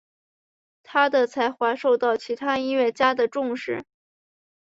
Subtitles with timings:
[0.81, 3.85] 他的才华受到其他音乐家的重视。